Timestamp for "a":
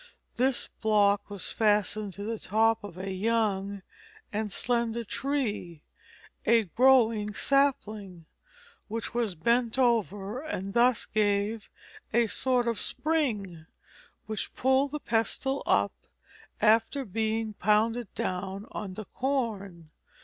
2.97-3.11, 6.43-6.63, 12.13-12.25